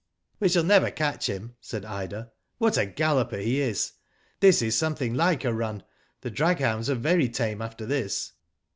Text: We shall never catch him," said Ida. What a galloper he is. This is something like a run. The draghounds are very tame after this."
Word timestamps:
We 0.39 0.49
shall 0.49 0.63
never 0.63 0.89
catch 0.89 1.29
him," 1.29 1.55
said 1.61 1.85
Ida. 1.85 2.31
What 2.57 2.75
a 2.75 2.87
galloper 2.87 3.37
he 3.37 3.59
is. 3.61 3.91
This 4.39 4.63
is 4.63 4.75
something 4.75 5.13
like 5.13 5.45
a 5.45 5.53
run. 5.53 5.83
The 6.21 6.31
draghounds 6.31 6.89
are 6.89 6.95
very 6.95 7.29
tame 7.29 7.61
after 7.61 7.85
this." 7.85 8.31